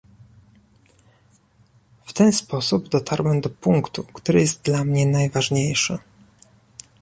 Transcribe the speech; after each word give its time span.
W 2.05 2.13
ten 2.13 2.31
sposób 2.33 2.89
dotarłem 2.89 3.41
do 3.41 3.49
punktu, 3.49 4.03
który 4.03 4.39
jest 4.41 4.61
dla 4.61 4.85
mnie 4.85 5.05
najważniejszy 5.07 5.97